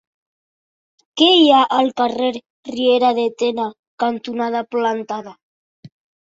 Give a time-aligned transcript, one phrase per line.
[1.21, 3.69] Què hi ha al carrer Riera de Tena
[4.07, 5.39] cantonada Plantada?